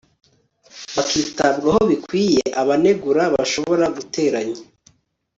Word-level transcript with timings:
bakitabwaho 0.95 1.81
bikwiye, 1.91 2.43
abanegura 2.61 3.23
bashobora 3.35 3.85
guteranya 3.95 4.61